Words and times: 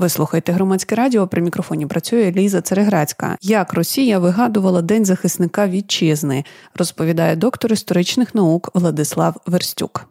Ви 0.00 0.08
слухаєте 0.08 0.52
громадське 0.52 0.94
радіо. 0.94 1.26
При 1.26 1.42
мікрофоні 1.42 1.86
працює 1.86 2.32
Ліза 2.36 2.60
Цереграцька. 2.60 3.36
Як 3.42 3.74
Росія 3.74 4.18
вигадувала 4.18 4.82
День 4.82 5.04
захисника 5.04 5.68
вітчизни, 5.68 6.44
розповідає 6.74 7.36
доктор 7.36 7.72
історичних 7.72 8.34
наук 8.34 8.70
Владислав 8.74 9.34
Верстюк. 9.46 10.06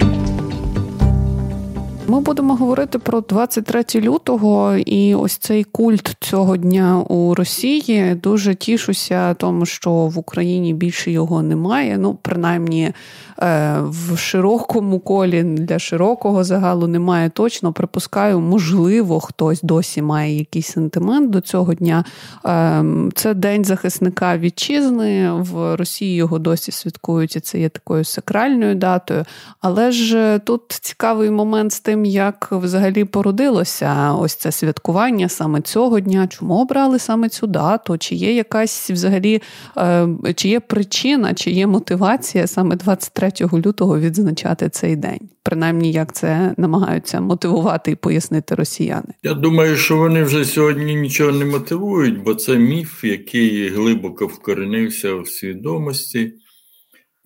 Ми 2.09 2.19
будемо 2.19 2.55
говорити 2.55 2.99
про 2.99 3.21
23 3.21 3.83
лютого, 3.95 4.75
і 4.75 5.15
ось 5.15 5.37
цей 5.37 5.63
культ 5.63 6.15
цього 6.19 6.57
дня 6.57 6.99
у 6.99 7.35
Росії. 7.35 8.15
Дуже 8.15 8.55
тішуся, 8.55 9.33
тому 9.33 9.65
що 9.65 9.91
в 9.91 10.17
Україні 10.17 10.73
більше 10.73 11.11
його 11.11 11.41
немає. 11.41 11.97
Ну, 11.97 12.17
принаймні 12.21 12.91
е, 13.39 13.75
в 13.81 14.17
широкому 14.17 14.99
колі 14.99 15.43
для 15.43 15.79
широкого 15.79 16.43
загалу 16.43 16.87
немає 16.87 17.29
точно. 17.29 17.73
Припускаю, 17.73 18.39
можливо, 18.39 19.19
хтось 19.19 19.61
досі 19.61 20.01
має 20.01 20.37
якийсь 20.37 20.67
сентимент 20.67 21.29
до 21.29 21.41
цього 21.41 21.73
дня. 21.73 22.03
Ем, 22.45 23.11
це 23.15 23.33
день 23.33 23.65
захисника 23.65 24.37
вітчизни. 24.37 25.31
В 25.31 25.75
Росії 25.75 26.15
його 26.15 26.39
досі 26.39 26.71
святкують. 26.71 27.35
і 27.35 27.39
Це 27.39 27.59
є 27.59 27.69
такою 27.69 28.03
сакральною 28.03 28.75
датою. 28.75 29.25
Але 29.61 29.91
ж 29.91 30.39
тут 30.45 30.61
цікавий 30.69 31.29
момент 31.29 31.73
з 31.73 31.79
тим 31.79 31.98
тим, 31.99 32.05
як 32.05 32.47
взагалі 32.51 33.05
породилося 33.05 34.13
ось 34.13 34.35
це 34.35 34.51
святкування 34.51 35.29
саме 35.29 35.61
цього 35.61 35.99
дня, 35.99 36.27
чому 36.27 36.61
обрали 36.61 36.99
саме 36.99 37.29
цю 37.29 37.47
дату? 37.47 37.97
Чи 37.97 38.15
є 38.15 38.33
якась 38.33 38.91
взагалі 38.91 39.41
е, 39.77 40.07
чи 40.35 40.49
є 40.49 40.59
причина, 40.59 41.33
чи 41.33 41.51
є 41.51 41.67
мотивація 41.67 42.47
саме 42.47 42.75
23 42.75 43.31
лютого 43.53 43.99
відзначати 43.99 44.69
цей 44.69 44.95
день? 44.95 45.19
Принаймні, 45.43 45.91
як 45.91 46.13
це 46.13 46.53
намагаються 46.57 47.21
мотивувати 47.21 47.91
і 47.91 47.95
пояснити 47.95 48.55
росіяни? 48.55 49.13
Я 49.23 49.33
думаю, 49.33 49.75
що 49.75 49.97
вони 49.97 50.23
вже 50.23 50.45
сьогодні 50.45 50.95
нічого 50.95 51.31
не 51.31 51.45
мотивують, 51.45 52.23
бо 52.23 52.35
це 52.35 52.57
міф, 52.57 53.03
який 53.03 53.69
глибоко 53.69 54.27
вкоренився 54.27 55.15
в 55.15 55.27
свідомості. 55.27 56.33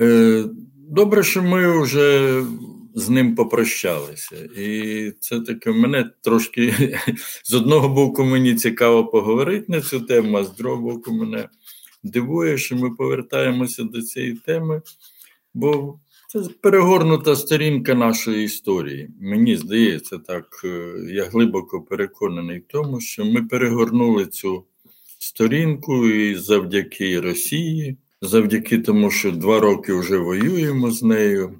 Е, 0.02 0.44
добре, 0.90 1.24
що 1.24 1.44
ми 1.44 1.82
вже 1.82 2.42
з 2.96 3.10
ним 3.10 3.36
попрощалися. 3.36 4.36
І 4.58 5.12
це 5.20 5.40
таке 5.40 5.72
мене 5.72 6.10
трошки 6.22 6.74
з 7.44 7.54
одного 7.54 7.90
боку 7.90 8.24
мені 8.24 8.56
цікаво 8.56 9.06
поговорити 9.06 9.66
на 9.68 9.82
цю 9.82 10.00
тему, 10.00 10.38
а 10.38 10.44
з 10.44 10.56
другого 10.56 10.82
боку, 10.82 11.12
мене 11.12 11.50
дивує, 12.04 12.58
що 12.58 12.76
ми 12.76 12.90
повертаємося 12.92 13.84
до 13.84 14.02
цієї 14.02 14.34
теми, 14.34 14.82
бо 15.54 16.00
це 16.28 16.40
перегорнута 16.62 17.36
сторінка 17.36 17.96
нашої 17.96 18.46
історії. 18.46 19.10
Мені 19.22 19.56
здається, 19.58 20.18
так 20.18 20.62
е, 20.66 20.94
я 21.10 21.24
глибоко 21.24 21.82
переконаний 21.82 22.60
в 22.60 22.64
тому, 22.68 23.02
що 23.02 23.26
ми 23.26 23.44
перегорнули 23.44 24.26
цю 24.26 24.66
сторінку 25.20 26.08
і 26.08 26.36
завдяки 26.36 27.20
Росії. 27.20 27.98
Завдяки 28.22 28.80
тому, 28.80 29.12
що 29.12 29.32
два 29.32 29.60
роки 29.60 29.94
вже 29.94 30.18
воюємо 30.18 30.92
з 30.92 31.04
нею, 31.04 31.60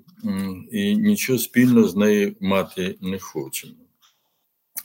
і 0.72 0.96
нічого 0.96 1.40
спільного 1.40 1.88
з 1.88 1.96
нею 1.96 2.36
мати 2.40 2.96
не 3.02 3.20
хочемо. 3.20 3.74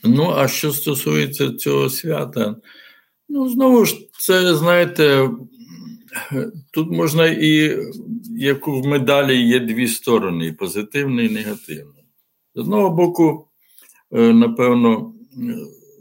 Ну, 0.03 0.33
а 0.35 0.47
що 0.47 0.71
стосується 0.71 1.53
цього 1.53 1.89
свята, 1.89 2.55
ну, 3.29 3.49
знову 3.49 3.85
ж, 3.85 3.97
це, 4.19 4.55
знаєте, 4.55 5.29
тут 6.71 6.91
можна 6.91 7.27
і 7.27 7.79
як 8.29 8.67
в 8.67 8.87
медалі 8.87 9.47
є 9.47 9.59
дві 9.59 9.87
сторони: 9.87 10.53
позитивна 10.53 11.21
і 11.21 11.29
негативна. 11.29 11.93
З 12.55 12.59
одного 12.59 12.89
боку, 12.89 13.47
е, 14.11 14.33
напевно, 14.33 15.13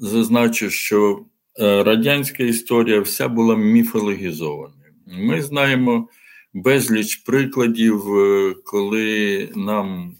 зазначу, 0.01 0.71
що 0.71 1.25
е, 1.61 1.83
радянська 1.85 2.43
історія 2.43 3.01
вся 3.01 3.29
була 3.29 3.57
міфологізована. 3.57 4.75
Ми 5.07 5.43
знаємо 5.43 6.09
безліч 6.55 7.17
прикладів, 7.17 8.19
е, 8.19 8.55
коли 8.65 9.49
нам 9.57 10.17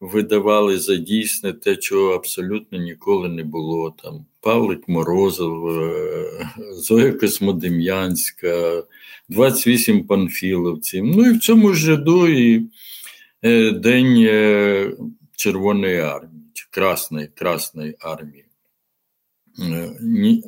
видавали 0.00 0.78
за 0.78 0.96
дійсне 0.96 1.52
те, 1.52 1.76
чого 1.76 2.14
абсолютно 2.14 2.78
ніколи 2.78 3.28
не 3.28 3.44
було. 3.44 3.94
Там 4.02 4.26
Павлик 4.40 4.88
Морозов, 4.88 5.68
е, 5.68 6.50
Зоя 6.72 7.12
Космодем'янська, 7.12 8.82
28 9.28 10.06
панфіловців. 10.06 11.04
Ну 11.04 11.26
і 11.26 11.32
в 11.32 11.40
цьому 11.40 11.72
ж 11.72 11.90
ряду 11.90 12.28
і 12.28 12.66
е, 13.42 13.70
День 13.70 14.16
Червоної 15.36 15.98
армії, 15.98 16.42
чи 16.52 16.66
Красної, 16.70 17.28
Красної 17.34 17.96
армії. 18.00 18.42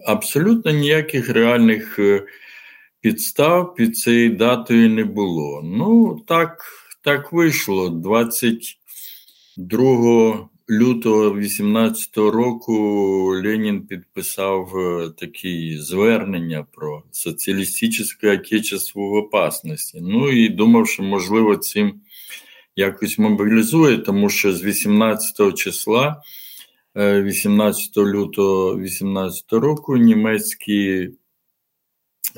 Абсолютно 0.07 0.71
ніяких 0.71 1.28
реальних 1.28 1.99
підстав 3.00 3.75
під 3.75 3.98
цією 3.98 4.36
датою 4.36 4.91
не 4.91 5.04
було. 5.04 5.62
Ну, 5.64 6.20
так 6.26 6.64
так 7.03 7.32
вийшло. 7.32 7.88
22 7.88 10.48
лютого 10.70 11.34
18 11.34 12.16
року 12.16 12.72
Ленін 13.44 13.86
підписав 13.86 14.76
е, 14.76 15.10
такі 15.19 15.78
звернення 15.78 16.66
про 16.72 17.03
соціалістичне 17.10 18.32
отечество 18.32 19.09
в 19.09 19.15
опасності. 19.15 19.98
Ну 20.03 20.28
і 20.28 20.48
думав, 20.48 20.88
що, 20.88 21.03
можливо, 21.03 21.56
цим 21.56 22.00
якось 22.76 23.19
мобілізує, 23.19 23.98
тому 23.98 24.30
що 24.30 24.53
з 24.53 24.65
18 24.65 25.54
числа. 25.54 26.22
18 26.97 27.97
е, 27.97 28.00
лютого 28.00 28.78
18 28.78 29.53
року 29.53 29.97
німецькі 29.97 31.10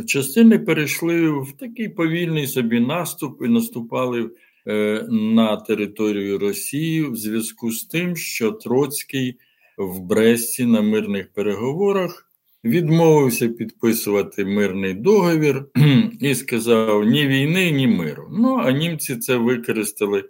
частини 0.06 0.58
перейшли 0.58 1.30
в 1.30 1.52
такий 1.58 1.88
повільний 1.88 2.46
собі 2.46 2.80
наступ 2.80 3.42
і 3.44 3.48
наступали 3.48 4.30
е, 4.66 5.06
на 5.10 5.56
територію 5.56 6.38
Росії 6.38 7.02
в 7.02 7.16
зв'язку 7.16 7.72
з 7.72 7.84
тим, 7.84 8.16
що 8.16 8.52
Троцький 8.52 9.36
в 9.78 10.00
Бресті 10.00 10.66
на 10.66 10.80
мирних 10.80 11.32
переговорах 11.32 12.26
відмовився 12.64 13.48
підписувати 13.48 14.44
мирний 14.44 14.94
договір 14.94 15.64
і 16.20 16.34
сказав: 16.34 17.04
ні 17.04 17.26
війни, 17.26 17.70
ні 17.70 17.86
миру. 17.86 18.28
Ну 18.30 18.56
а 18.56 18.72
німці 18.72 19.16
це 19.16 19.36
використали. 19.36 20.24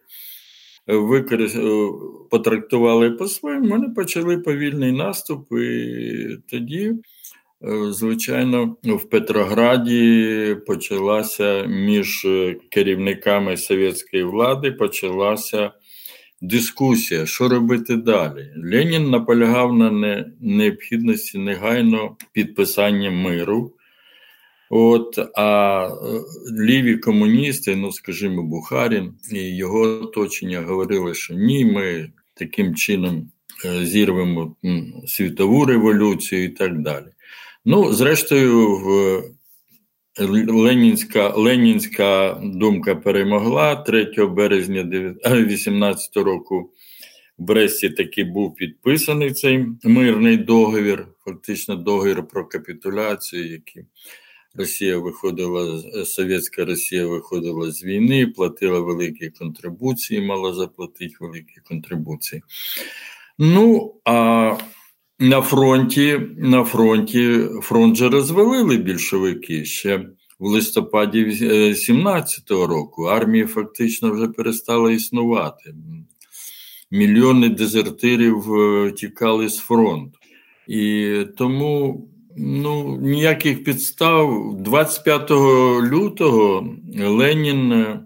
Використ... 0.87 1.57
Е, 1.57 1.89
потрактували 2.31 3.11
по-своєму, 3.11 3.69
вони 3.69 3.89
почали 3.89 4.39
повільний 4.39 4.93
наступ, 4.93 5.53
і 5.53 6.39
тоді 6.51 6.95
звичайно, 7.91 8.77
в 8.85 9.05
Петрограді 9.05 10.57
почалася 10.67 11.65
між 11.67 12.27
керівниками 12.71 13.57
совєтської 13.57 14.23
влади 14.23 14.73
почалася 14.73 15.71
дискусія, 16.41 17.27
що 17.27 17.49
робити 17.49 17.97
далі. 17.97 18.53
Ленін 18.57 19.11
наполягав 19.11 19.75
на 19.75 20.25
необхідності 20.41 21.39
негайно 21.39 22.17
підписання 22.33 23.11
миру. 23.11 23.73
От, 24.73 25.19
А 25.35 25.87
е, 25.87 26.21
ліві 26.65 26.97
комуністи, 26.97 27.77
ну 27.77 27.93
скажімо, 27.93 28.43
Бухарін 28.43 29.13
і 29.33 29.57
його 29.57 29.81
оточення 29.81 30.61
говорили, 30.61 31.15
що 31.15 31.35
ні, 31.35 31.65
ми 31.65 32.11
таким 32.35 32.75
чином 32.75 33.31
е, 33.65 33.85
зірвемо 33.85 34.57
світову 35.07 35.65
революцію 35.65 36.45
і 36.45 36.49
так 36.49 36.79
далі. 36.79 37.07
Ну, 37.65 37.93
зрештою, 37.93 38.77
в 38.77 39.23
Ленінська 40.49 41.29
Ленінська 41.29 42.41
думка 42.45 42.95
перемогла 42.95 43.77
3 43.77 44.27
березня 44.27 44.83
2018 44.83 46.17
року. 46.17 46.73
В 47.39 47.43
Бресті 47.43 47.91
таки 47.91 48.25
був 48.25 48.55
підписаний 48.55 49.33
цей 49.33 49.67
мирний 49.85 50.37
договір, 50.37 51.07
фактично 51.25 51.77
договір 51.77 52.29
про 52.29 52.49
капітуляцію, 52.49 53.51
який 53.53 53.85
Росія 54.55 54.99
виходила, 54.99 55.83
Совєтська 56.05 56.65
Росія 56.65 57.07
виходила 57.07 57.71
з 57.71 57.85
війни, 57.85 58.27
платила 58.27 58.81
великі 58.81 59.31
контрибуції, 59.31 60.21
мала 60.21 60.55
заплатити 60.55 61.15
великі 61.21 61.61
контрибуції. 61.65 62.43
Ну, 63.39 63.95
а 64.05 64.57
на 65.21 65.41
фронті 65.41 66.21
на 66.37 66.65
фронті 66.65 67.41
фронт 67.63 67.97
же 67.97 68.09
розвалили 68.09 68.77
більшовики 68.77 69.65
ще 69.65 69.97
в 70.39 70.47
листопаді 70.47 71.25
17-го 71.25 72.67
року. 72.67 73.05
Армія 73.05 73.47
фактично 73.47 74.13
вже 74.13 74.29
перестала 74.29 74.93
існувати. 74.93 75.75
Мільйони 76.91 77.49
дезертирів 77.49 78.55
е, 78.55 78.93
тікали 78.93 79.49
з 79.49 79.59
фронту. 79.59 80.19
І 80.69 81.15
тому 81.37 82.09
ну, 82.37 82.99
ніяких 83.03 83.65
підстав 83.65 84.57
25 84.59 85.31
лютого 85.93 86.75
Ленін 86.99 87.73
е, 87.73 88.01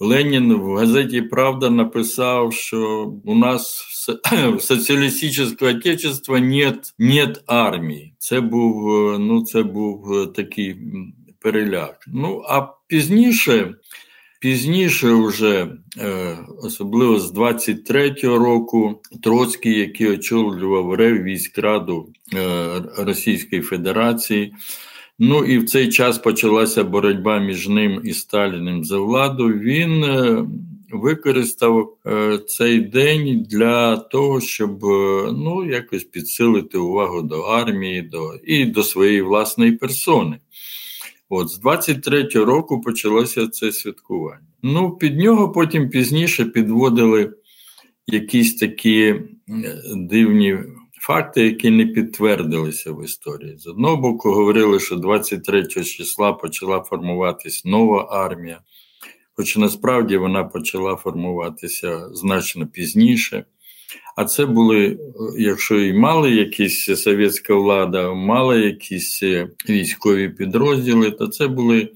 Ленін 0.00 0.54
в 0.54 0.74
газеті 0.74 1.22
Правда 1.22 1.70
написав, 1.70 2.52
що 2.52 3.12
у 3.24 3.34
нас 3.34 3.80
в 4.56 4.60
соціалістичного 4.60 5.72
отечества 5.78 6.40
нет, 6.40 6.94
нет 6.98 7.42
армії. 7.46 8.14
Це 8.18 8.40
був 8.40 8.84
ну, 9.18 9.44
це 9.44 9.62
був 9.62 10.32
такий 10.32 10.76
переляк. 11.40 12.04
Ну 12.06 12.42
а 12.48 12.66
пізніше. 12.86 13.74
Пізніше, 14.40 15.12
вже, 15.12 15.68
е, 15.98 16.38
особливо 16.62 17.20
з 17.20 17.32
23-го 17.32 18.38
року, 18.38 19.00
Троцький, 19.22 19.78
який 19.78 20.10
очолював 20.10 20.94
Рев 20.94 21.22
військраду 21.22 22.12
е, 22.34 22.82
Російської 22.98 23.62
Федерації, 23.62 24.54
Ну 25.18 25.44
і 25.44 25.58
в 25.58 25.66
цей 25.66 25.88
час 25.88 26.18
почалася 26.18 26.84
боротьба 26.84 27.38
між 27.38 27.68
ним 27.68 28.00
і 28.04 28.12
Сталіним 28.12 28.84
за 28.84 28.98
владу. 28.98 29.48
Він 29.48 30.04
е, 30.04 30.46
використав 30.90 31.96
е, 32.06 32.38
цей 32.46 32.80
день 32.80 33.46
для 33.50 33.96
того, 33.96 34.40
щоб 34.40 34.84
е, 34.84 35.32
ну, 35.32 35.70
якось 35.70 36.04
підсилити 36.04 36.78
увагу 36.78 37.22
до 37.22 37.40
армії 37.40 38.02
до, 38.02 38.34
і 38.44 38.64
до 38.64 38.82
своєї 38.82 39.22
власної 39.22 39.72
персони. 39.72 40.38
От 41.28 41.48
з 41.48 41.62
23-го 41.62 42.44
року 42.44 42.80
почалося 42.80 43.48
це 43.48 43.72
святкування. 43.72 44.46
Ну, 44.62 44.90
під 44.90 45.16
нього 45.18 45.52
потім 45.52 45.90
пізніше 45.90 46.44
підводили 46.44 47.32
якісь 48.06 48.54
такі 48.54 49.14
дивні 49.96 50.58
факти, 51.06 51.44
які 51.44 51.70
не 51.70 51.86
підтвердилися 51.86 52.92
в 52.92 53.04
історії. 53.04 53.58
З 53.58 53.66
одного 53.66 53.96
боку, 53.96 54.30
говорили, 54.30 54.80
що 54.80 54.96
23 54.96 55.66
числа 55.66 56.32
почала 56.32 56.80
формуватись 56.80 57.64
нова 57.64 58.08
армія, 58.10 58.60
хоч 59.36 59.56
насправді 59.56 60.16
вона 60.16 60.44
почала 60.44 60.96
формуватися 60.96 62.08
значно 62.12 62.66
пізніше. 62.66 63.44
А 64.16 64.24
це 64.24 64.46
були, 64.46 64.98
якщо 65.38 65.80
і 65.80 65.92
мали 65.92 66.30
якісь 66.30 67.02
совєтська 67.02 67.54
влада, 67.54 68.14
мали 68.14 68.60
якісь 68.60 69.22
військові 69.68 70.28
підрозділи, 70.28 71.10
то 71.10 71.26
це 71.26 71.48
були 71.48 71.88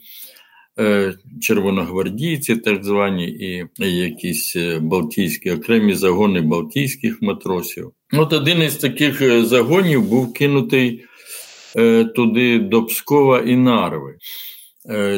червоногвардійці, 1.40 2.56
так 2.56 2.84
звані, 2.84 3.28
і 3.28 3.66
якісь 3.78 4.56
е, 4.56 4.78
балтійські 4.78 5.50
окремі 5.50 5.94
загони 5.94 6.40
балтійських 6.40 7.22
матросів. 7.22 7.90
От 8.12 8.32
один 8.32 8.62
із 8.62 8.76
таких 8.76 9.22
е, 9.22 9.44
загонів 9.44 10.08
був 10.08 10.32
кинутий 10.32 11.04
туди 12.14 12.58
до 12.58 12.84
Пскова 12.84 13.40
і 13.40 13.56
Нарви. 13.56 14.16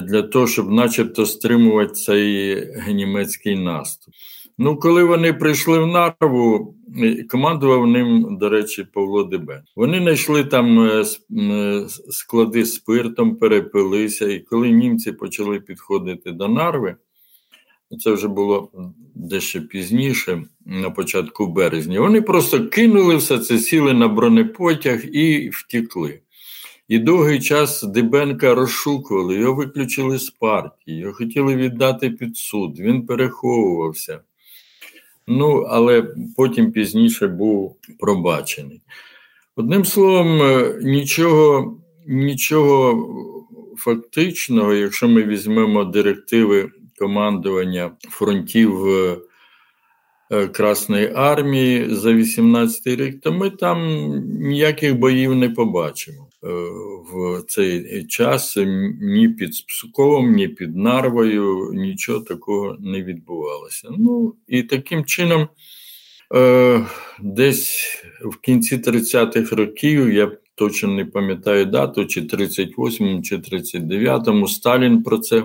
Для 0.02 0.22
того, 0.22 0.46
щоб 0.46 0.70
начебто 0.70 1.26
стримувати 1.26 1.92
цей 1.92 2.56
німецький 2.88 3.56
наступ. 3.56 4.14
Ну, 4.62 4.76
коли 4.76 5.04
вони 5.04 5.32
прийшли 5.32 5.78
в 5.78 5.86
Нарву, 5.86 6.74
командував 7.30 7.86
ним, 7.86 8.36
до 8.40 8.48
речі, 8.48 8.86
Павло 8.92 9.24
Дебе. 9.24 9.62
Вони 9.76 9.98
знайшли 9.98 10.44
там 10.44 10.80
е, 10.80 11.04
е, 11.38 11.86
склади 12.10 12.64
з 12.64 12.74
спиртом, 12.74 13.36
перепилися, 13.36 14.28
і 14.28 14.38
коли 14.38 14.70
німці 14.70 15.12
почали 15.12 15.60
підходити 15.60 16.32
до 16.32 16.48
Нарви, 16.48 16.96
це 17.98 18.12
вже 18.12 18.28
було 18.28 18.70
дещо 19.14 19.62
пізніше, 19.62 20.42
на 20.66 20.90
початку 20.90 21.46
березня, 21.46 22.00
вони 22.00 22.22
просто 22.22 22.68
кинули 22.68 23.16
все 23.16 23.38
це, 23.38 23.58
сіли 23.58 23.92
на 23.92 24.08
бронепотяг 24.08 25.04
і 25.12 25.50
втікли. 25.52 26.20
І 26.88 26.98
довгий 26.98 27.40
час 27.40 27.82
Дебенка 27.82 28.54
розшукували, 28.54 29.34
його 29.34 29.54
виключили 29.54 30.18
з 30.18 30.30
партії, 30.30 30.98
його 30.98 31.12
хотіли 31.12 31.56
віддати 31.56 32.10
під 32.10 32.36
суд, 32.36 32.80
він 32.80 33.06
переховувався. 33.06 34.20
Ну, 35.32 35.66
але 35.68 36.02
потім 36.36 36.72
пізніше 36.72 37.26
був 37.26 37.76
пробачений. 37.98 38.82
Одним 39.56 39.84
словом, 39.84 40.42
е, 40.42 40.78
нічого, 40.82 41.76
нічого 42.06 43.08
фактичного, 43.76 44.74
якщо 44.74 45.08
ми 45.08 45.22
візьмемо 45.22 45.84
директиви 45.84 46.70
командування 46.98 47.90
фронтів 48.00 48.86
е, 48.86 49.16
е, 50.30 50.46
Красної 50.48 51.12
армії 51.14 51.94
за 51.94 52.12
18 52.12 52.86
рік, 52.86 53.20
то 53.20 53.32
ми 53.32 53.50
там 53.50 53.88
ніяких 54.40 54.98
боїв 54.98 55.34
не 55.34 55.50
побачимо. 55.50 56.29
Е, 56.44 56.48
в 57.12 57.42
цей 57.48 58.04
час 58.06 58.56
ні 59.00 59.28
під 59.28 59.50
Псуковом, 59.68 60.32
ні 60.32 60.48
під 60.48 60.76
Нарвою 60.76 61.72
нічого 61.72 62.20
такого 62.20 62.76
не 62.80 63.02
відбувалося. 63.02 63.88
Ну 63.98 64.34
і 64.46 64.62
таким 64.62 65.04
чином, 65.04 65.48
е, 66.34 66.86
десь 67.20 68.02
в 68.24 68.36
кінці 68.36 68.76
30-х 68.76 69.56
років, 69.56 70.12
я 70.12 70.32
точно 70.54 70.88
не 70.88 71.04
пам'ятаю 71.04 71.66
дату, 71.66 72.04
чи 72.04 72.20
38-му, 72.20 73.22
чи 73.22 73.36
39-му, 73.36 74.48
Сталін 74.48 75.02
про 75.02 75.18
це 75.18 75.44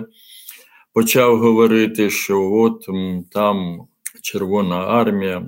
почав 0.92 1.38
говорити, 1.38 2.10
що 2.10 2.52
от 2.52 2.86
там 3.30 3.86
Червона 4.22 4.76
армія. 4.76 5.46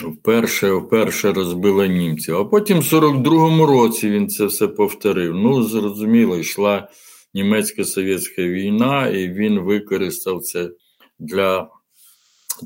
Вперше 0.00 0.72
вперше 0.72 1.32
розбила 1.32 1.86
німців. 1.86 2.36
А 2.36 2.44
потім 2.44 2.78
в 2.78 2.82
42-му 2.82 3.66
році 3.66 4.10
він 4.10 4.28
це 4.28 4.44
все 4.44 4.68
повторив. 4.68 5.34
Ну, 5.34 5.62
зрозуміло, 5.62 6.36
йшла 6.36 6.88
німецько-совєтська 7.34 8.42
війна, 8.42 9.08
і 9.08 9.28
він 9.28 9.58
використав 9.58 10.42
це 10.42 10.70
для 11.18 11.70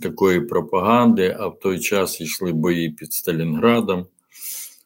такої 0.03 0.41
пропаганди, 0.41 1.37
а 1.41 1.47
в 1.47 1.59
той 1.59 1.81
час 1.81 2.21
йшли 2.21 2.53
бої 2.53 2.91
під 2.91 3.13
Сталінградом. 3.13 4.07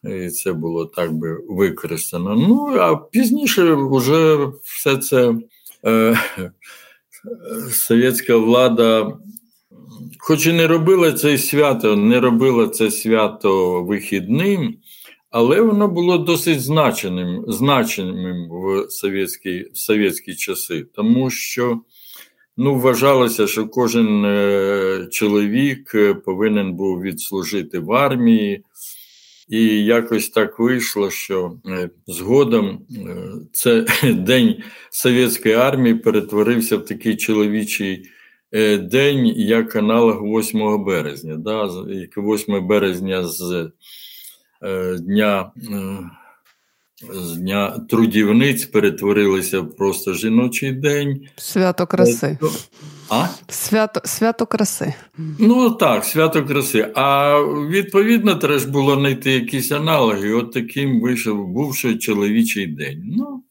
І 0.03 0.29
це 0.29 0.53
було 0.53 0.85
так 0.85 1.13
би 1.13 1.37
використано. 1.49 2.35
Ну, 2.35 2.75
а 2.79 2.95
пізніше 2.95 3.73
вже 3.73 4.49
все 4.63 4.97
це 4.97 5.35
е, 5.85 6.19
совєтська 7.71 8.37
влада 8.37 9.17
хоч 10.19 10.47
і 10.47 10.53
не 10.53 10.67
робила 10.67 11.11
це 11.11 11.37
свято, 11.37 11.95
не 11.95 12.19
робила 12.19 12.67
це 12.67 12.91
свято 12.91 13.83
вихідним, 13.83 14.77
але 15.29 15.61
воно 15.61 15.87
було 15.87 16.17
досить 16.17 16.61
значеним 16.61 17.45
значеним 17.47 18.49
в 18.49 18.85
совєтські, 18.89 19.65
в 19.73 19.77
совєтські 19.77 20.35
часи, 20.35 20.85
тому 20.95 21.29
що 21.29 21.81
ну, 22.57 22.75
вважалося, 22.75 23.47
що 23.47 23.67
кожен 23.67 24.25
е, 24.25 25.07
чоловік 25.11 25.91
е, 25.95 26.13
повинен 26.13 26.73
був 26.73 27.01
відслужити 27.01 27.79
в 27.79 27.91
армії. 27.91 28.63
І 29.49 29.65
якось 29.85 30.29
так 30.29 30.59
вийшло, 30.59 31.09
що 31.09 31.57
е, 31.67 31.89
згодом 32.07 32.79
це 33.51 33.85
день 34.03 34.63
совєтської 34.91 35.55
армії 35.55 35.95
перетворився 35.95 36.77
в 36.77 36.85
такий 36.85 37.15
чоловічий 37.15 38.05
день 38.77 39.27
як 39.27 39.75
аналог 39.75 40.21
8 40.23 40.83
березня. 40.83 41.35
Да? 41.37 41.69
8 42.17 42.67
березня 42.67 43.23
з 43.23 43.71
е, 44.63 44.97
дня 44.97 45.51
е, 45.71 45.97
з 47.13 47.37
дня 47.37 47.85
трудівниць 47.89 48.65
перетворилися 48.65 49.59
в 49.59 49.75
просто 49.75 50.13
жіночий 50.13 50.71
день. 50.71 51.27
Свято 51.35 51.87
краси. 51.87 52.37
А? 53.09 53.27
Свято 53.47 54.01
свято 54.03 54.45
краси. 54.45 54.93
Ну 55.39 55.71
так, 55.71 56.05
свято 56.05 56.45
краси. 56.45 56.91
А 56.95 57.37
відповідно, 57.69 58.35
треба 58.35 58.59
ж 58.59 58.69
було 58.69 58.95
знайти 58.95 59.31
якісь 59.31 59.71
аналоги. 59.71 60.33
От 60.33 60.51
таким 60.51 61.01
вийшов 61.01 61.47
бувший 61.47 61.97
чоловічий 61.97 62.67
день. 62.67 63.03
Ну, 63.17 63.43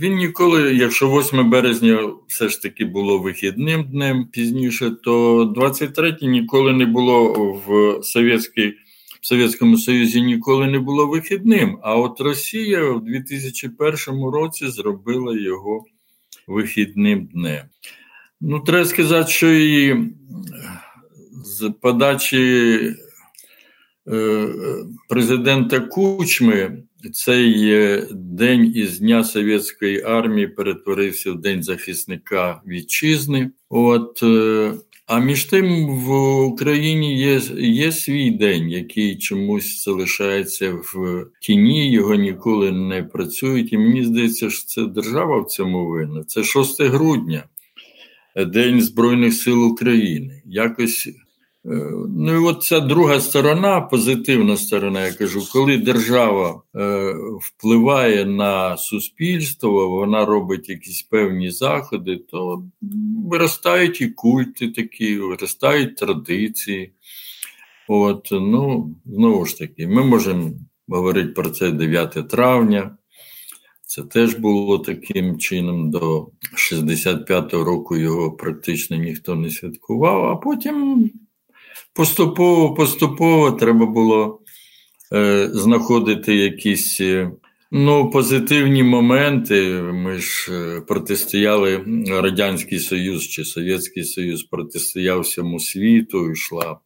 він 0.00 0.16
ніколи, 0.16 0.74
якщо 0.74 1.18
8 1.18 1.50
березня 1.50 2.12
все 2.28 2.48
ж 2.48 2.62
таки 2.62 2.84
було 2.84 3.18
вихідним 3.18 3.84
днем 3.84 4.28
пізніше, 4.32 4.90
то 4.90 5.44
23 5.54 6.16
ніколи 6.22 6.72
не 6.72 6.86
було 6.86 7.32
в 7.66 7.98
Совєтській, 8.04 8.74
в 9.20 9.26
Совєтському 9.26 9.76
Союзі 9.76 10.22
ніколи 10.22 10.66
не 10.66 10.78
було 10.78 11.06
вихідним. 11.06 11.78
А 11.82 11.96
от 11.96 12.20
Росія 12.20 12.90
в 12.90 13.04
2001 13.04 14.24
році 14.24 14.68
зробила 14.68 15.38
його 15.38 15.84
вихідним 16.46 17.26
днем. 17.26 17.62
Ну, 18.40 18.60
треба 18.60 18.84
сказати, 18.84 19.30
що 19.30 19.52
і 19.52 20.06
з 21.44 21.72
подачі 21.80 22.78
е, 24.08 24.48
президента 25.08 25.80
Кучми 25.80 26.82
цей 27.12 27.72
е, 27.72 28.06
день 28.12 28.72
із 28.74 28.98
Дня 29.00 29.24
Совєтської 29.24 30.02
армії 30.02 30.46
перетворився 30.46 31.32
в 31.32 31.40
День 31.40 31.62
захисника 31.62 32.62
вітчизни. 32.66 33.50
От, 33.68 34.22
е, 34.22 34.72
А 35.06 35.20
між 35.20 35.44
тим 35.44 35.86
в 35.86 36.40
Україні 36.42 37.18
є 37.18 37.40
є 37.58 37.92
свій 37.92 38.30
день, 38.30 38.70
який 38.70 39.18
чомусь 39.18 39.84
залишається 39.84 40.72
в 40.72 41.26
тіні, 41.40 41.92
його 41.92 42.14
ніколи 42.14 42.72
не 42.72 43.02
працюють. 43.02 43.72
І 43.72 43.78
мені 43.78 44.04
здається, 44.04 44.50
що 44.50 44.66
це 44.66 44.86
держава 44.86 45.40
в 45.40 45.46
цьому 45.46 45.86
винна. 45.86 46.24
Це 46.24 46.44
6 46.44 46.82
грудня, 46.82 47.44
День 48.46 48.80
Збройних 48.80 49.34
сил 49.34 49.64
України. 49.64 50.42
Якось 50.46 51.08
ну 51.64 52.34
і 52.34 52.38
от 52.38 52.62
ця 52.62 52.80
друга 52.80 53.20
сторона, 53.20 53.80
позитивна 53.80 54.56
сторона, 54.56 55.06
я 55.06 55.12
кажу, 55.12 55.40
коли 55.52 55.78
держава 55.78 56.62
е, 56.76 57.14
впливає 57.40 58.24
на 58.24 58.76
суспільство, 58.76 59.88
вона 59.88 60.24
робить 60.24 60.68
якісь 60.68 61.02
певні 61.02 61.50
заходи, 61.50 62.16
то 62.16 62.64
виростають 63.30 64.00
і 64.00 64.08
культи 64.08 64.68
такі, 64.68 65.18
виростають 65.18 65.96
традиції. 65.96 66.92
От, 67.88 68.28
ну, 68.32 68.94
Знову 69.06 69.46
ж 69.46 69.58
таки, 69.58 69.86
ми 69.86 70.04
можемо 70.04 70.50
говорити 70.88 71.28
про 71.28 71.50
це 71.50 71.70
9 71.70 72.28
травня. 72.28 72.96
Це 73.86 74.02
теж 74.02 74.34
було 74.34 74.78
таким 74.78 75.38
чином 75.38 75.90
до 75.90 76.28
65-го 76.72 77.64
року 77.64 77.96
його 77.96 78.32
практично 78.32 78.96
ніхто 78.96 79.34
не 79.34 79.50
святкував, 79.50 80.24
а 80.24 80.36
потім 80.36 81.10
поступово 81.94 82.74
поступово 82.74 83.52
треба 83.52 83.86
було 83.86 84.40
е, 85.12 85.48
знаходити 85.52 86.34
якісь 86.34 87.00
е, 87.00 87.30
ну, 87.70 88.10
позитивні 88.10 88.82
моменти. 88.82 89.82
Ми 89.82 90.18
ж 90.18 90.52
е, 90.52 90.80
протистояли 90.80 91.84
Радянський 92.08 92.78
Союз 92.78 93.28
чи 93.28 93.44
Совєтський 93.44 94.04
Союз 94.04 94.42
протистояв 94.42 95.20
всьому 95.20 95.60
світу, 95.60 96.30
йшла 96.30 96.78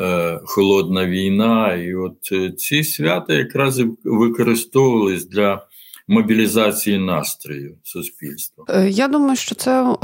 е, 0.00 0.40
холодна 0.44 1.06
війна. 1.06 1.74
І 1.74 1.94
от 1.94 2.32
е, 2.32 2.52
ці 2.52 2.84
свята 2.84 3.34
якраз 3.34 3.82
використовувались 4.04 5.28
для 5.28 5.66
мобілізації 6.10 6.98
настрою 6.98 7.74
суспільства. 7.82 8.64
Е, 8.68 8.88
я 8.90 9.08
думаю, 9.08 9.36
що 9.36 9.54
це 9.54 9.82
е, 9.82 9.96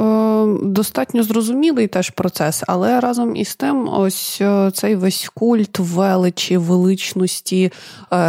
достатньо 0.62 1.22
зрозумілий 1.22 1.86
теж 1.86 2.10
процес, 2.10 2.62
але 2.66 3.00
разом 3.00 3.36
із 3.36 3.56
тим, 3.56 3.88
ось 3.88 4.38
е, 4.40 4.70
цей 4.74 4.96
весь 4.96 5.30
культ 5.34 5.78
величі, 5.78 6.56
величності 6.56 7.64
е, 7.64 7.72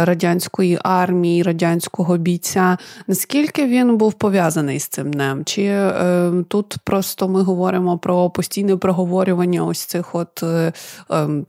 радянської 0.04 0.78
армії, 0.82 1.42
радянського 1.42 2.16
бійця. 2.16 2.78
Наскільки 3.06 3.66
він 3.66 3.96
був 3.96 4.12
пов'язаний 4.12 4.80
з 4.80 4.88
цим 4.88 5.10
днем? 5.10 5.44
Чи 5.44 5.62
е, 5.62 6.32
тут 6.48 6.76
просто 6.84 7.28
ми 7.28 7.42
говоримо 7.42 7.98
про 7.98 8.30
постійне 8.30 8.76
проговорювання 8.76 9.64
ось 9.64 9.80
цих 9.80 10.14
от 10.14 10.42
е, 10.42 10.72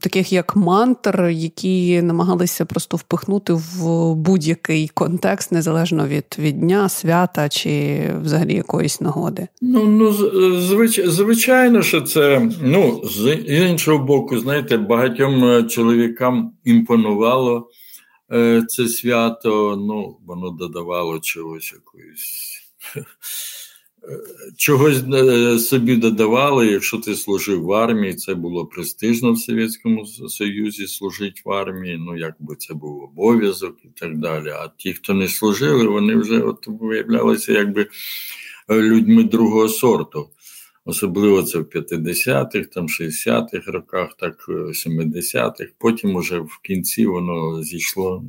таких 0.00 0.32
як 0.32 0.56
мантр, 0.56 1.24
які 1.24 2.02
намагалися 2.02 2.64
просто 2.64 2.96
впихнути 2.96 3.52
в 3.52 4.14
будь-який 4.14 4.88
контекст 4.88 5.52
незалежно 5.52 6.06
від 6.06 6.19
від 6.20 6.38
від 6.38 6.60
дня, 6.60 6.88
свята 6.88 7.48
чи 7.48 8.00
взагалі 8.22 8.54
якоїсь 8.54 9.00
нагоди? 9.00 9.48
Ну 9.62 9.84
ну 9.84 10.12
звич, 10.60 11.00
звичайно, 11.04 11.82
що 11.82 12.00
це 12.00 12.50
ну 12.62 13.02
з 13.04 13.34
іншого 13.34 13.98
боку, 13.98 14.38
знаєте, 14.38 14.76
багатьом 14.76 15.44
е, 15.44 15.62
чоловікам 15.62 16.52
імпонувало 16.64 17.70
е, 18.32 18.62
це 18.68 18.88
свято. 18.88 19.76
Ну 19.88 20.16
воно 20.26 20.50
додавало 20.50 21.18
чогось 21.18 21.72
якоїсь. 21.72 22.60
Чогось 24.56 25.02
е, 25.14 25.58
собі 25.58 25.96
додавали, 25.96 26.66
якщо 26.66 26.98
ти 26.98 27.14
служив 27.14 27.62
в 27.62 27.72
армії, 27.72 28.14
це 28.14 28.34
було 28.34 28.66
престижно 28.66 29.32
в 29.32 29.38
Совєтському 29.38 30.06
Союзі 30.06 30.86
служити 30.86 31.42
в 31.44 31.50
армії, 31.50 31.98
ну 32.00 32.16
якби 32.16 32.56
це 32.56 32.74
був 32.74 33.02
обов'язок 33.02 33.76
і 33.84 33.88
так 33.88 34.18
далі. 34.18 34.48
А 34.48 34.70
ті, 34.76 34.92
хто 34.92 35.14
не 35.14 35.28
служили, 35.28 35.86
вони 35.86 36.16
вже 36.16 36.40
от 36.40 36.66
виявлялися 36.66 37.52
якби 37.52 37.86
е, 38.68 38.80
людьми 38.80 39.24
другого 39.24 39.68
сорту. 39.68 40.28
Особливо 40.84 41.42
це 41.42 41.58
в 41.58 41.62
50-х, 41.62 42.68
там 42.74 42.86
60-х 42.86 43.72
роках, 43.72 44.16
так 44.18 44.48
70-х. 44.48 45.64
Е, 45.64 45.72
Потім 45.78 46.14
уже 46.14 46.38
в 46.38 46.60
кінці 46.62 47.06
воно 47.06 47.62
зійшло 47.62 48.24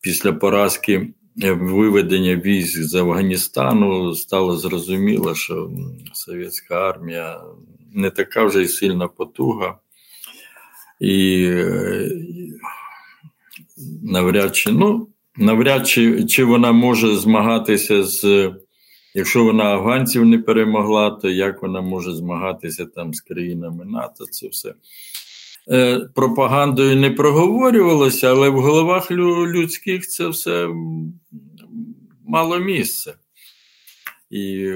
після 0.00 0.32
поразки 0.32 1.08
виведення 1.46 2.36
військ 2.36 2.82
з 2.82 2.94
Афганістану 2.94 4.14
стало 4.14 4.56
зрозуміло, 4.56 5.34
що 5.34 5.70
совєтська 6.12 6.88
армія 6.88 7.40
не 7.94 8.10
така 8.10 8.44
вже 8.44 8.62
й 8.62 8.68
сильна 8.68 9.08
потуга, 9.08 9.78
і 11.00 11.44
е, 11.44 12.10
навряд 14.02 14.56
чи 14.56 14.72
ну, 14.72 15.08
навряд 15.36 15.88
чи, 15.88 16.24
чи 16.24 16.44
вона 16.44 16.72
може 16.72 17.16
змагатися 17.16 18.04
з. 18.04 18.52
Якщо 19.14 19.44
вона 19.44 19.64
афганців 19.64 20.24
не 20.24 20.38
перемогла, 20.38 21.10
то 21.10 21.30
як 21.30 21.62
вона 21.62 21.80
може 21.80 22.14
змагатися 22.14 22.86
там 22.86 23.14
з 23.14 23.20
країнами 23.20 23.84
НАТО? 23.84 24.24
Це 24.30 24.48
все 24.48 24.68
е, 24.68 24.74
пропагандою 26.14 26.96
не 26.96 27.10
проговорювалося, 27.10 28.30
але 28.30 28.48
в 28.48 28.60
головах 28.60 29.10
людських 29.10 30.08
це 30.08 30.28
все 30.28 30.68
мало 32.26 32.58
місця. 32.58 33.14
І, 34.30 34.72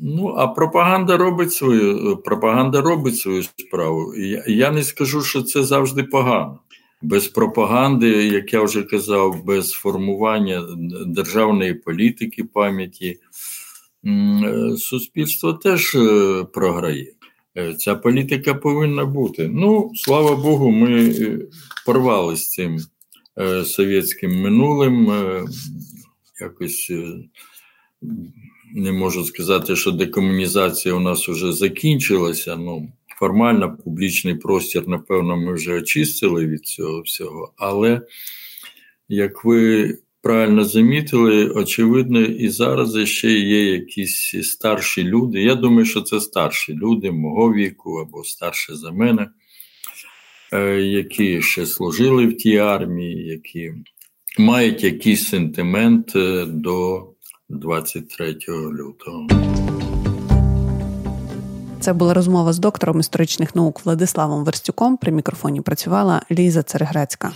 ну, 0.00 0.28
А 0.28 0.46
пропаганда 0.46 1.16
робить 1.16 1.52
свою 1.52 2.16
пропаганда 2.16 2.80
робить 2.80 3.16
свою 3.16 3.42
справу. 3.42 4.14
І 4.14 4.42
я 4.46 4.70
не 4.70 4.82
скажу, 4.82 5.22
що 5.22 5.42
це 5.42 5.64
завжди 5.64 6.02
погано. 6.02 6.58
Без 7.02 7.28
пропаганди, 7.28 8.08
як 8.08 8.52
я 8.52 8.62
вже 8.62 8.82
казав, 8.82 9.44
без 9.44 9.70
формування 9.70 10.66
державної 11.06 11.74
політики 11.74 12.44
пам'яті, 12.44 13.20
суспільство 14.78 15.52
теж 15.52 15.94
е, 15.94 16.44
програє. 16.52 17.12
Е, 17.58 17.74
ця 17.74 17.94
політика 17.94 18.54
повинна 18.54 19.04
бути. 19.04 19.48
Ну, 19.48 19.92
слава 19.94 20.36
Богу, 20.36 20.70
ми 20.70 21.10
е, 21.10 21.38
порвали 21.86 22.36
з 22.36 22.50
цим 22.50 22.78
совєтським 23.64 24.40
минулим 24.40 25.12
якось 26.40 26.88
е, 26.90 27.14
не 28.74 28.92
можу 28.92 29.24
сказати, 29.24 29.76
що 29.76 29.90
декомунізація 29.90 30.94
у 30.94 31.00
нас 31.00 31.28
вже 31.28 31.52
закінчилася. 31.52 32.56
Ну, 32.56 32.92
формально 33.18 33.76
публічний 33.84 34.34
простір, 34.34 34.88
напевно, 34.88 35.36
ми 35.36 35.52
вже 35.52 35.74
очистили 35.74 36.46
від 36.46 36.66
цього 36.66 37.00
всього. 37.00 37.52
Але, 37.56 38.00
як 39.08 39.44
ви 39.44 39.98
правильно 40.22 40.64
замітили, 40.64 41.48
очевидно, 41.48 42.20
і 42.20 42.48
зараз 42.48 43.08
ще 43.08 43.32
є 43.32 43.72
якісь 43.72 44.34
старші 44.42 45.04
люди. 45.04 45.42
Я 45.42 45.54
думаю, 45.54 45.84
що 45.84 46.00
це 46.00 46.20
старші 46.20 46.74
люди 46.74 47.10
мого 47.10 47.52
віку 47.52 47.98
або 47.98 48.24
старші 48.24 48.74
за 48.74 48.90
мене, 48.90 49.30
е, 50.52 50.80
які 50.80 51.42
ще 51.42 51.66
служили 51.66 52.26
в 52.26 52.36
тій 52.36 52.56
армії, 52.56 53.26
які 53.26 53.72
мають 54.38 54.84
якийсь 54.84 55.28
сентимент 55.28 56.16
е, 56.16 56.46
до 56.46 57.06
23 57.48 58.36
лютого. 58.48 59.26
Це 61.80 61.92
була 61.92 62.14
розмова 62.14 62.52
з 62.52 62.58
доктором 62.58 63.00
історичних 63.00 63.54
наук 63.54 63.80
Владиславом 63.84 64.44
Верстюком. 64.44 64.96
При 64.96 65.12
мікрофоні 65.12 65.60
працювала 65.60 66.22
Ліза 66.30 66.62
Церегрецька. 66.62 67.32